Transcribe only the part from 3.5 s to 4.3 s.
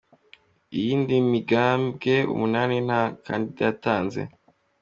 yatanze.